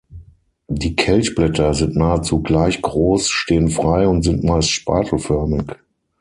Die 0.71 0.95
Kelchblätter 0.95 1.75
sind 1.75 1.95
nahezu 1.95 2.41
gleich 2.41 2.81
groß, 2.81 3.29
stehen 3.29 3.69
frei 3.69 4.07
und 4.07 4.23
sind 4.23 4.43
meist 4.43 4.71
spatelförmig. 4.71 5.75